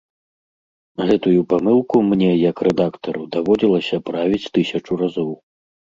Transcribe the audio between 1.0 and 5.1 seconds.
Гэтую памылку мне як рэдактару даводзілася правіць тысячу